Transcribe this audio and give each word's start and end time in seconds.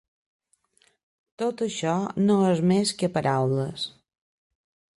Tot 1.41 1.61
això 1.65 1.93
no 2.29 2.37
és 2.53 2.63
més 2.71 2.95
que 3.03 3.13
paraules. 3.19 3.85